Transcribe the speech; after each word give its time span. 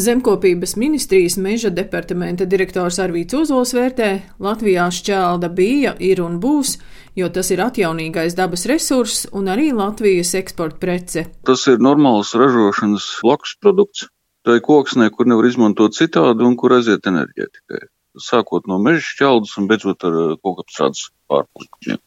Zemkopības 0.00 0.76
ministrijas 0.80 1.34
meža 1.36 1.68
departamenta 1.76 2.46
direktors 2.48 2.96
Arvīts 3.02 3.36
Ozols 3.36 3.74
vērtē, 3.76 4.08
Latvijā 4.40 4.86
šķelda 4.96 5.50
bija, 5.52 5.92
ir 6.00 6.22
un 6.24 6.38
būs, 6.40 6.78
jo 7.20 7.28
tas 7.34 7.50
ir 7.52 7.60
atjaunīgais 7.60 8.36
dabas 8.38 8.64
resurss 8.70 9.26
un 9.36 9.50
arī 9.52 9.66
Latvijas 9.76 10.32
eksporta 10.40 10.80
prece. 10.80 11.24
Tas 11.44 11.66
ir 11.68 11.82
normāls 11.84 12.32
ražošanas 12.32 13.08
blakus 13.20 13.52
produkts. 13.60 14.06
Tā 14.48 14.56
ir 14.56 14.64
koksnē, 14.64 15.10
kur 15.12 15.28
nevar 15.28 15.50
izmantot 15.50 15.92
citādi 15.98 16.48
un 16.48 16.56
kur 16.56 16.78
aiziet 16.78 17.04
enerģētikai. 17.10 17.82
Sākot 18.24 18.70
no 18.72 18.80
meža 18.80 19.04
šķeldas 19.04 19.52
un 19.60 19.68
beidzot 19.68 20.08
ar 20.08 20.16
eh, 20.22 20.32
kokapstrādes 20.40 21.10
pārpuskuģiem. 21.28 22.00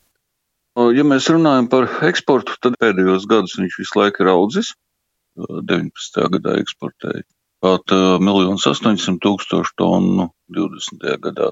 Ja 0.98 1.06
mēs 1.06 1.30
runājam 1.30 1.70
par 1.70 1.86
eksportu, 2.10 2.58
tad 2.58 2.80
pēdējos 2.82 3.30
gadus 3.30 3.54
viņš 3.60 3.78
visu 3.84 4.02
laiku 4.02 4.26
ir 4.26 4.34
audzis. 4.34 4.74
19. 5.38 6.26
gadā 6.34 6.58
eksportēja 6.64 7.22
pat 7.64 7.94
1 7.96 8.28
800 8.60 9.18
tūkstošu 9.24 9.76
tonu, 9.80 10.30
20. 10.52 11.08
gadā 11.24 11.52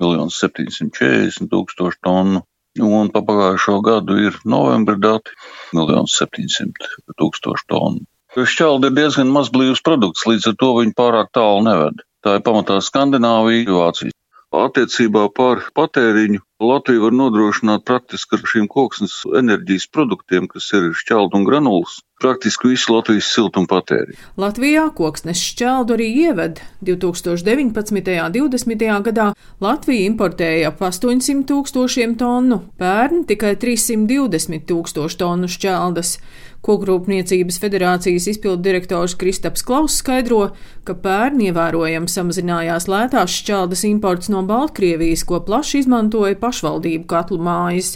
1 0.00 0.32
740 0.36 1.50
tūkstošu 1.52 2.00
tonu, 2.04 2.44
un 2.80 3.10
pa 3.14 3.24
pagājušo 3.26 3.80
gadu 3.84 4.18
ir 4.28 4.38
novembra 4.44 4.96
dati 5.00 5.34
1 5.76 6.08
700 6.12 7.16
tūkstošu 7.16 7.68
tonu. 7.72 8.04
Šķelda 8.30 8.92
ir 8.92 8.94
diezgan 8.94 9.32
maz 9.34 9.48
blīvs 9.50 9.82
produkts, 9.82 10.28
līdz 10.28 10.52
ar 10.52 10.60
to 10.60 10.70
viņi 10.76 10.94
pārāk 10.98 11.32
tālu 11.34 11.64
neved. 11.66 12.04
Tā 12.22 12.36
ir 12.38 12.44
pamatā 12.46 12.76
Skandināvija, 12.84 13.66
Vācija. 13.74 14.14
Attiecībā 14.54 15.24
par 15.34 15.64
patēriņu 15.74 16.42
Latvija 16.60 17.00
var 17.00 17.14
nodrošināt 17.16 17.86
praktiski 17.88 18.36
ar 18.36 18.42
šīm 18.52 18.66
koksnes 18.68 19.22
enerģijas 19.38 19.86
produktiem, 19.88 20.44
kas 20.50 20.66
ir 20.76 20.90
šķelda 20.92 21.38
un 21.38 21.46
granulas, 21.48 22.02
praktiski 22.20 22.68
visu 22.74 22.92
Latvijas 22.92 23.30
siltumu 23.32 23.64
patēriņu. 23.70 24.18
Latvijā 24.40 24.82
koksnes 24.96 25.40
šķeldu 25.40 25.96
arī 25.96 26.10
ieved. 26.26 26.60
2019. 26.84 28.12
un 28.26 28.36
2020. 28.36 28.84
gadā 29.08 29.30
Latvija 29.64 30.04
importēja 30.10 30.68
ap 30.68 30.84
800 30.84 31.48
tūkstošiem 31.48 32.18
tonu, 32.20 32.60
pērn 32.80 33.24
tikai 33.30 33.54
320 33.56 34.68
tūkstošu 34.68 35.20
tonu 35.24 35.48
šķeldas. 35.48 36.18
Kokrūpniecības 36.60 37.56
federācijas 37.56 38.26
izpildu 38.34 38.60
direktors 38.66 39.14
Kristaps 39.16 39.62
Klauss 39.64 40.02
skaidro, 40.02 40.50
ka 40.84 40.92
pērn 40.92 41.40
ievērojami 41.46 42.12
samazinājās 42.12 42.84
lētās 42.90 43.32
šķeldas 43.40 43.86
imports 43.88 44.28
no 44.28 44.42
Baltkrievijas, 44.44 45.24
ko 45.24 45.40
plaši 45.46 45.80
izmantoja 45.80 46.36
pašvaldību 46.50 47.08
katlu 47.10 47.40
mājas. 47.42 47.94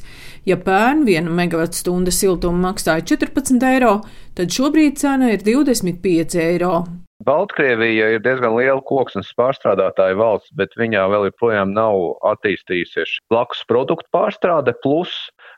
Ja 0.48 0.56
pērn 0.60 1.04
viena 1.08 1.32
megavatstunda 1.34 2.14
siltuma 2.14 2.70
maksāja 2.70 3.04
14 3.14 3.64
eiro, 3.74 3.98
tad 4.38 4.54
šobrīd 4.54 5.00
cena 5.00 5.34
ir 5.34 5.44
25 5.44 6.38
eiro. 6.40 6.76
Baltkrievija 7.24 8.08
ir 8.16 8.22
diezgan 8.24 8.56
liela 8.58 8.82
koksnes 8.84 9.30
pārstrādātāja 9.38 10.16
valsts, 10.18 10.50
bet 10.58 10.74
viņā 10.76 11.06
vēl 11.12 11.28
joprojām 11.30 11.70
nav 11.72 11.94
attīstījusies 12.34 13.14
blakus 13.32 13.62
produktu 13.70 14.10
pārstrāde, 14.12 14.74
plus 14.82 15.14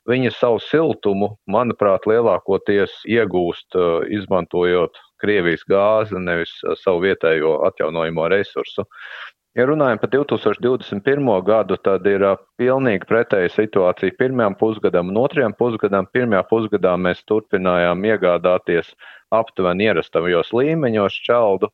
Viņa 0.07 0.31
savu 0.37 0.61
siltumu, 0.63 1.33
manuprāt, 1.51 2.05
lielākoties 2.07 2.93
iegūst 3.11 3.75
izmantojot 4.15 5.01
Krievijas 5.19 5.65
gāzi, 5.67 6.21
nevis 6.23 6.53
savu 6.79 7.03
vietējo 7.03 7.57
atjaunojamo 7.67 8.29
resursu. 8.31 8.85
Ja 9.57 9.65
runājam 9.65 9.97
par 10.03 10.11
2021. 10.12 11.29
gadu, 11.47 11.79
tad 11.81 12.05
ir 12.11 12.21
pilnīgi 12.61 13.07
pretēja 13.09 13.49
situācija 13.55 14.12
pirmajam 14.19 14.53
pusgadam 14.61 15.09
un 15.09 15.17
otrajam 15.23 15.55
pusgadam. 15.57 16.09
Pirmajā 16.12 16.43
pusgadā 16.51 16.93
mēs 17.01 17.23
turpinājām 17.25 18.05
iegādāties 18.05 18.91
aptuveni 19.35 19.89
ierastajos 19.89 20.53
līmeņos 20.55 21.17
šķeldu, 21.21 21.71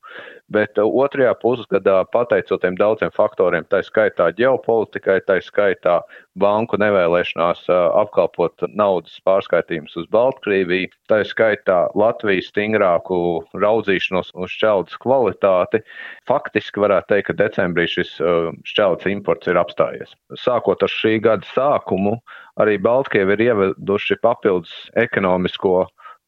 bet 0.52 0.78
uh, 0.80 0.88
otrajā 1.04 1.34
pusgadā, 1.42 1.98
pateicoties 2.12 2.78
daudziem 2.78 3.12
faktoriem, 3.14 3.66
tā 3.68 3.82
skaitā 3.84 4.30
ģeopolitikai, 4.38 5.18
tā 5.28 5.38
skaitā 5.44 6.00
banku 6.38 6.78
nevēlēšanās 6.80 7.66
uh, 7.68 7.82
apkalpot 8.00 8.64
naudas 8.72 9.18
pārskaitījumus 9.26 9.98
uz 10.00 10.08
Baltkrieviju, 10.12 10.92
tā 11.12 11.20
skaitā 11.28 11.84
Latvijas 11.98 12.48
stingrāku 12.52 13.42
raudzīšanos 13.52 14.32
uz 14.32 14.56
šķeldas 14.56 14.96
kvalitāti, 15.02 15.82
faktiski 16.28 16.84
varētu 16.84 17.12
teikt, 17.12 17.28
ka 17.28 17.38
decembrī 17.44 17.88
šis 17.90 18.16
uh, 18.24 18.52
šķeldas 18.68 19.10
imports 19.12 19.52
ir 19.52 19.60
apstājies. 19.60 20.16
Sākot 20.40 20.84
ar 20.84 20.92
šī 20.92 21.18
gada 21.24 21.48
sākumu, 21.52 22.16
arī 22.60 22.78
Baltkrievi 22.80 23.36
ir 23.36 23.44
ieveduši 23.50 24.20
papildus 24.24 24.72
ekonomisko 24.96 25.82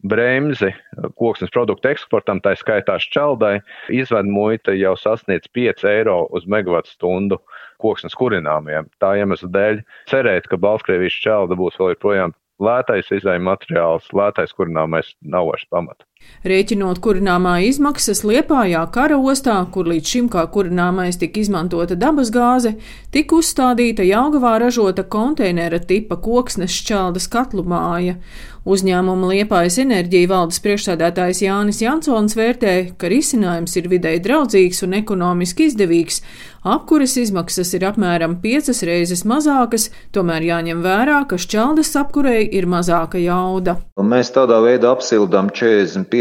bremzi 0.05 0.71
koksnes 1.19 1.53
produktu 1.55 1.91
eksportam, 1.91 2.41
tā 2.45 2.55
skaitā 2.61 2.97
šķeldai, 3.01 3.59
izved 3.93 4.29
muita 4.29 4.75
jau 4.77 4.95
sasniedz 5.01 5.49
5 5.57 5.85
eiro 5.91 6.19
uz 6.37 6.47
megawatu 6.51 6.93
stundu 6.93 7.41
koksnes 7.83 8.17
kurināmiem. 8.19 8.89
Tā 9.03 9.15
iemesla 9.21 9.51
dēļ 9.57 9.85
cerēt, 10.11 10.49
ka 10.51 10.61
Baltkrievijas 10.61 11.17
šķelda 11.19 11.59
būs 11.61 11.81
vēl 11.81 11.95
joprojām 11.95 12.37
lētais 12.63 13.11
izējuma 13.11 13.55
materiāls, 13.55 14.11
lētais 14.15 14.55
kurināmais 14.57 15.15
nav 15.23 15.51
vairs 15.51 15.67
pamata. 15.73 16.07
Rēķinot 16.45 16.99
kurināmā 17.01 17.55
izmaksas 17.65 18.21
Liepājā 18.29 18.83
kara 18.93 19.17
ostā, 19.17 19.57
kur 19.73 19.89
līdz 19.89 20.11
šim 20.13 20.27
kā 20.29 20.43
kurināmais 20.53 21.17
tika 21.17 21.41
izmantota 21.41 21.97
dabas 21.97 22.29
gāze, 22.35 22.75
tika 23.17 23.39
uzstādīta 23.39 24.05
Jaugavā 24.05 24.59
ražota 24.61 25.07
konteinera 25.09 25.81
tipa 25.81 26.21
koksnes 26.21 26.77
šķeldas 26.83 27.31
katlu 27.33 27.65
māja. 27.65 28.19
Uzņēmuma 28.65 29.29
Liepājas 29.29 29.77
enerģija 29.83 30.29
valdes 30.31 30.61
priekšsēdētājs 30.65 31.43
Jānis 31.45 31.83
Jansons 31.83 32.33
vērtē, 32.37 32.75
ka 32.97 33.11
risinājums 33.13 33.77
ir 33.77 33.91
videi 33.93 34.21
draudzīgs 34.25 34.81
un 34.87 34.97
ekonomiski 35.01 35.67
izdevīgs. 35.69 36.23
Apkuras 36.65 37.19
izmaksas 37.21 37.75
ir 37.77 37.85
apmēram 37.85 38.39
piecas 38.41 38.79
reizes 38.89 39.27
mazākas, 39.29 39.91
tomēr 40.17 40.47
jāņem 40.47 40.81
vērā, 40.81 41.19
ka 41.29 41.37
šķeldas 41.37 41.93
apkurei 42.01 42.47
ir 42.57 42.65
mazāka 42.65 43.21
jauda. 43.21 43.77
Mēs 44.01 44.33
tādā 44.33 44.63
veidā 44.65 44.95
apsildām 44.97 45.53
45 45.53 46.14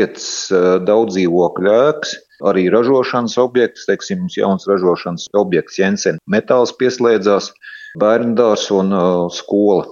uh, 0.51 0.77
daudz 0.83 1.17
dzīvokļu 1.17 1.73
ēkas. 1.73 2.15
Arī 2.43 2.65
ražošanas 2.73 3.37
objekts, 3.39 3.85
teiksim, 3.87 4.25
jauns 4.35 4.65
ražošanas 4.67 5.29
objekts 5.39 5.79
Jensen 5.79 6.17
metāls 6.27 6.73
pieslēdzās, 6.79 7.51
bērndārs 8.01 8.69
un 8.75 8.95
uh, 8.95 9.27
skola. 9.31 9.85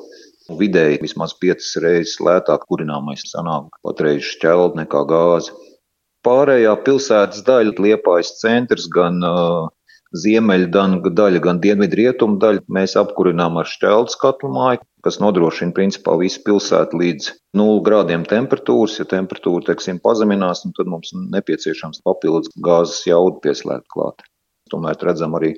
Vidēji 0.59 0.99
vismaz 0.99 1.31
piecas 1.39 1.69
reizes 1.79 2.17
lētāk 2.19 2.65
kurināmais 2.67 3.23
sanāk 3.29 3.69
patreiz 3.85 4.25
šķeld 4.33 4.75
nekā 4.81 5.05
gāze. 5.07 5.53
Pārējā 6.27 6.73
pilsētas 6.85 7.45
daļa, 7.47 7.77
Liepājas 7.81 8.35
centrs, 8.41 8.89
gan 8.91 9.23
uh, 9.25 9.69
ziemeļu 10.17 10.67
daļa, 10.73 11.39
gan 11.43 11.61
dienvidu 11.63 11.97
rietumu 12.01 12.39
daļa, 12.41 12.65
mēs 12.67 12.97
apkurinām 12.99 13.57
ar 13.61 13.69
šķeldas 13.69 14.19
katlu 14.21 14.51
māju, 14.53 14.83
kas 15.05 15.19
nodrošina 15.23 15.75
principā 15.77 16.15
visu 16.19 16.41
pilsētu 16.45 16.99
līdz 17.01 17.29
0 17.57 17.81
grādiem 17.85 18.25
temperatūras. 18.29 18.99
Ja 19.01 19.07
temperatūra, 19.09 19.71
teiksim, 19.71 20.01
pazeminās, 20.03 20.65
nu, 20.65 20.75
tad 20.77 20.91
mums 20.91 21.13
nepieciešams 21.15 22.03
papildus 22.07 22.53
gāzes 22.63 23.03
jaudu 23.09 23.41
pieslēgt 23.43 23.89
klāt. 23.93 24.23
Tomēr 24.71 24.99
redzam 25.03 25.35
arī 25.39 25.55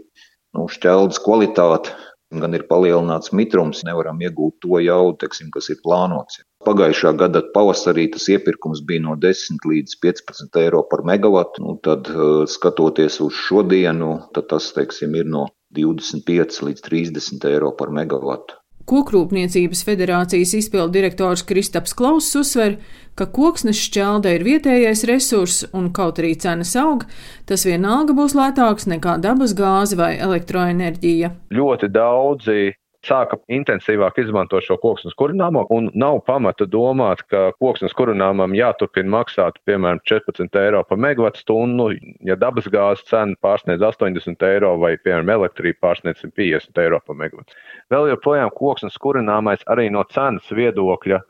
nu, 0.56 0.68
šķeldas 0.72 1.22
kvalitāti, 1.24 1.94
gan 2.42 2.56
ir 2.58 2.66
palielināts 2.70 3.34
mitrums, 3.36 3.84
nevaram 3.86 4.22
iegūt 4.24 4.58
to 4.64 4.80
jaudu, 4.82 5.20
teiksim, 5.22 5.52
kas 5.54 5.70
ir 5.70 5.82
plānots. 5.86 6.42
Pagājušā 6.66 7.12
gada 7.20 7.44
pavasarī 7.54 8.08
tas 8.14 8.26
iepirkums 8.32 8.82
bija 8.88 9.04
no 9.06 9.18
10 9.20 9.68
līdz 9.70 10.00
15 10.06 10.60
eiro 10.64 10.82
par 10.90 11.04
megawatu. 11.06 11.66
Nu, 11.66 11.76
tad, 11.84 12.10
uh, 12.10 12.46
skatoties 12.50 13.20
uz 13.26 13.36
šodienu, 13.50 14.16
tas 14.34 14.72
teiksim, 14.78 15.14
ir 15.20 15.30
no 15.30 15.50
25 15.76 16.64
līdz 16.70 16.86
30 16.88 17.50
eiro 17.52 17.74
par 17.78 17.94
megawatu. 17.94 18.63
Kokrūpniecības 18.90 19.86
federācijas 19.88 20.54
izpildu 20.58 20.92
direktors 20.98 21.46
Kristaps 21.48 21.96
Klauss 21.96 22.36
uzsver, 22.36 22.78
ka 23.16 23.30
koksnes 23.32 23.80
šķelda 23.80 24.34
ir 24.36 24.44
vietējais 24.44 25.06
resurss 25.08 25.68
un 25.72 25.92
kaut 25.96 26.20
arī 26.20 26.34
cenas 26.36 26.76
aug, 26.80 27.06
tas 27.48 27.64
vienalga 27.68 28.16
būs 28.18 28.36
lētāks 28.36 28.90
nekā 28.92 29.18
dabas 29.24 29.56
gāze 29.56 29.96
vai 30.00 30.16
elektroenerģija. 30.18 31.32
Ļoti 31.56 31.92
daudzi 31.94 32.60
sāka 33.04 33.38
intensīvāk 33.52 34.18
izmantot 34.24 34.64
šo 34.66 34.78
koksnes 34.82 35.16
kurināmo, 35.20 35.66
un 35.76 35.90
nav 35.98 36.22
pamata 36.28 36.68
domāt, 36.70 37.24
ka 37.32 37.52
koksnes 37.60 37.96
kurināmam 37.98 38.56
jāturpina 38.58 39.12
maksāt, 39.18 39.60
piemēram, 39.68 40.02
14 40.10 40.60
eiro 40.62 40.84
par 40.88 41.02
megawatu 41.04 41.44
stundu, 41.44 41.90
ja 42.24 42.38
dabas 42.40 42.70
gāzes 42.72 43.06
cena 43.10 43.36
pārsniedz 43.44 43.84
80 43.84 44.48
eiro 44.48 44.74
vai, 44.82 44.96
piemēram, 45.04 45.34
elektrība 45.38 45.90
pārsniedz 45.90 46.24
150 46.24 46.84
eiro 46.86 47.02
par 47.04 47.20
megawatu. 47.20 47.60
Vēl 47.94 48.14
joprojām 48.14 48.54
koksnes 48.56 48.98
kurināmais 49.04 49.64
arī 49.72 49.90
no 49.92 50.06
cenas 50.14 50.48
viedokļa 50.52 51.22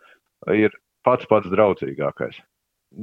ir 0.54 0.74
pats 1.04 1.28
pats 1.30 1.50
draudzīgākais. 1.52 2.38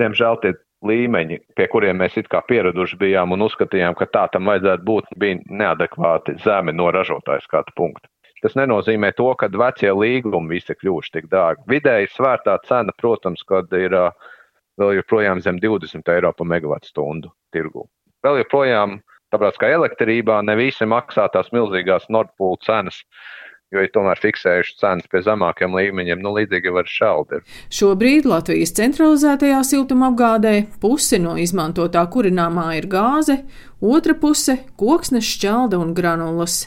Diemžēl 0.00 0.38
tie 0.44 0.54
līmeņi, 0.86 1.40
pie 1.58 1.66
kuriem 1.72 1.98
mēs 2.00 2.16
it 2.20 2.30
kā 2.32 2.40
pieraduši 2.46 2.96
bijām 3.00 3.34
un 3.34 3.44
uzskatījām, 3.44 3.96
ka 3.98 4.08
tā 4.14 4.26
tam 4.32 4.48
vajadzētu 4.48 4.86
būt, 4.86 5.10
bija 5.20 5.40
neadekvāti 5.50 6.38
zemi 6.44 6.72
no 6.76 6.88
ražotāja 6.94 7.44
skatu 7.44 7.74
punkta. 7.76 8.08
Tas 8.40 8.56
nenozīmē 8.56 9.12
to, 9.16 9.28
ka 9.36 9.50
vecie 9.52 9.92
līgumi 9.92 10.56
visi 10.56 10.76
kļuvuši 10.76 11.12
tik 11.16 11.28
dārgi. 11.32 11.66
Vidēji 11.68 12.12
svērtā 12.14 12.56
cena, 12.68 12.94
protams, 12.96 13.42
kad 13.48 13.68
ir 13.76 13.96
vēl 14.80 14.96
joprojām 15.00 15.42
zem 15.44 15.60
20 15.60 16.08
eiro 16.14 16.32
par 16.32 16.48
megawatu 16.48 16.88
stundu 16.88 17.34
tirgu. 17.52 17.84
Vēl 18.24 18.40
joprojām, 18.42 19.00
tāpēc 19.32 19.60
kā 19.60 19.68
elektrībā, 19.76 20.40
ne 20.46 20.56
visi 20.56 20.88
maksā 20.88 21.28
tās 21.32 21.52
milzīgās 21.52 22.08
Nordpūlu 22.08 22.60
cenas 22.64 23.02
jo 23.70 23.82
ir 23.84 23.90
tomēr 23.94 24.18
fiksējuši 24.18 24.76
cenas 24.80 25.06
pie 25.10 25.22
zemākiem 25.24 25.74
līmeņiem, 25.76 26.22
nu 26.22 26.32
līdzīgi 26.34 26.72
var 26.74 26.90
šaldi. 26.90 27.40
Šobrīd 27.74 28.26
Latvijas 28.28 28.74
centralizētajā 28.78 29.60
siltumapgādē 29.66 30.54
puse 30.82 31.20
no 31.22 31.36
izmantotā 31.40 32.02
kurināmā 32.10 32.72
ir 32.80 32.90
gāze, 32.90 33.40
otra 33.80 34.16
puse- 34.18 34.58
koksnes, 34.80 35.28
šķelda 35.36 35.78
un 35.78 35.94
granulas. 35.94 36.66